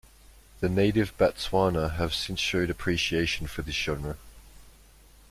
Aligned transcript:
The 0.61 0.67
native 0.67 1.15
Batswana 1.19 1.97
have 1.97 2.15
since 2.15 2.39
showed 2.39 2.71
appreciation 2.71 3.45
for 3.45 3.61
this 3.61 3.75
genre. 3.75 4.17